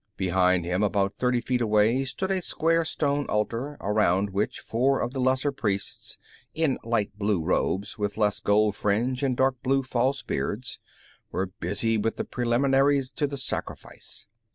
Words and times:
Behind 0.17 0.65
him, 0.65 0.81
about 0.81 1.15
thirty 1.19 1.39
feel 1.39 1.61
away, 1.61 2.05
stood 2.05 2.31
a 2.31 2.41
square 2.41 2.83
stone 2.83 3.27
altar, 3.27 3.77
around 3.79 4.31
which 4.31 4.59
four 4.59 4.99
of 4.99 5.13
the 5.13 5.19
lesser 5.21 5.51
priests, 5.51 6.17
in 6.55 6.79
light 6.83 7.11
blue 7.19 7.39
robes 7.43 7.99
with 7.99 8.17
less 8.17 8.39
gold 8.39 8.75
fringe 8.75 9.21
and 9.21 9.37
dark 9.37 9.61
blue 9.61 9.83
false 9.83 10.23
beards, 10.23 10.79
were 11.29 11.45
busy 11.59 11.99
with 11.99 12.15
the 12.15 12.25
preliminaries 12.25 13.11
to 13.11 13.27
the 13.27 13.37
sacrifice. 13.37 14.25